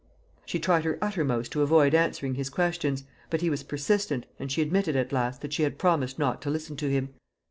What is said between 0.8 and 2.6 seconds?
her uttermost to avoid answering his